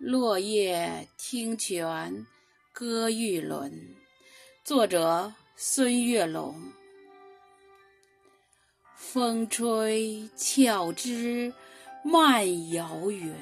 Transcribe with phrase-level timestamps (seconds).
[0.00, 2.26] 落叶听泉
[2.72, 3.70] 歌玉轮，
[4.64, 6.72] 作者孙月龙。
[8.96, 11.52] 风吹俏枝
[12.02, 13.34] 漫摇云，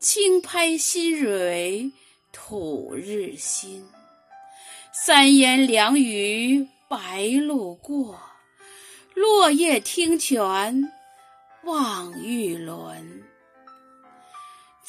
[0.00, 1.92] 轻拍新蕊
[2.32, 3.86] 吐日新。
[4.90, 8.20] 三言两语白鹭过，
[9.14, 10.92] 落叶听泉
[11.62, 13.29] 望玉轮。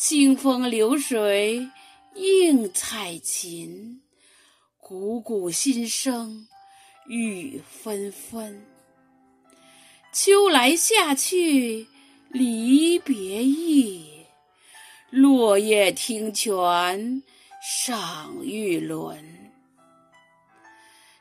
[0.04, 1.70] 清风流水
[2.16, 4.02] 映彩琴，
[4.82, 6.48] 汩汩心声
[7.06, 8.66] 雨纷纷。
[10.12, 11.86] 秋来夏去
[12.30, 14.26] 离别意，
[15.12, 17.22] 落叶听泉
[17.62, 19.24] 赏玉轮。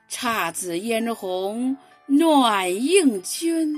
[0.09, 1.77] 姹紫嫣红
[2.07, 3.77] 暖映君，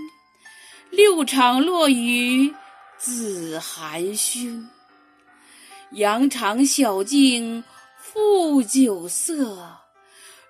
[0.90, 2.54] 六场落雨
[2.98, 4.64] 紫寒熏。
[5.94, 7.62] 羊肠小径
[7.98, 9.76] 复酒色，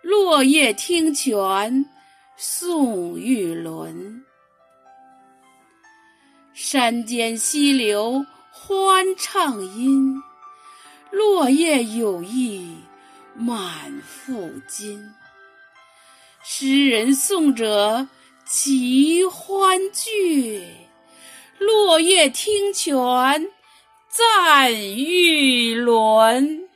[0.00, 1.84] 落叶听泉
[2.36, 4.24] 送玉轮。
[6.54, 10.14] 山间溪流欢畅音，
[11.10, 12.76] 落叶有意
[13.34, 15.12] 满腹金。
[16.44, 18.06] 诗人送者
[18.46, 20.64] 齐欢聚，
[21.58, 23.50] 落叶听泉。
[24.12, 26.71] 赞玉轮。